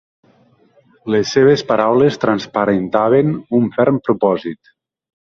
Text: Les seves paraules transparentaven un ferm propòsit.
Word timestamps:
Les 1.15 1.33
seves 1.35 1.63
paraules 1.71 2.17
transparentaven 2.23 3.37
un 3.59 3.69
ferm 3.77 4.01
propòsit. 4.09 4.73